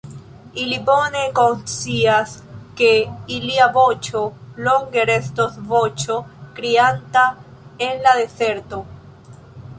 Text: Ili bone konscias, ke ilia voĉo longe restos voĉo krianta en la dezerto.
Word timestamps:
Ili 0.59 0.77
bone 0.85 1.19
konscias, 1.39 2.33
ke 2.79 2.89
ilia 3.35 3.67
voĉo 3.77 4.23
longe 4.69 5.05
restos 5.13 5.61
voĉo 5.75 6.19
krianta 6.59 7.29
en 7.91 8.05
la 8.09 8.17
dezerto. 8.25 8.83